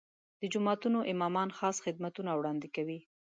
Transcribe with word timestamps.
د 0.41 0.43
جوماتونو 0.53 0.99
امامان 1.13 1.49
خاص 1.57 1.77
خدمتونه 1.85 2.31
وړاندې 2.35 2.67
کوي. 2.75 2.99